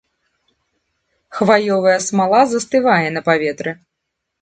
Хваёвая 1.41 1.99
смала 2.07 2.43
застывае 2.57 3.09
на 3.19 3.27
паветры. 3.33 3.81